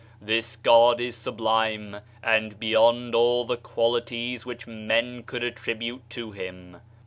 This 0.19 0.55
God 0.55 0.99
is 0.99 1.15
sublime, 1.15 1.97
and 2.23 2.59
beyond 2.59 3.13
all 3.13 3.45
the 3.45 3.55
qualities 3.55 4.47
which 4.47 4.65
men 4.65 5.21
could 5.21 5.43
attribute 5.43 6.09
to 6.09 6.31
him! 6.31 6.77